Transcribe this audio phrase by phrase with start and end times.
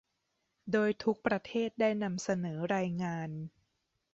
[0.71, 3.29] โดยทุกประเทศได้นำเสนอรายงาน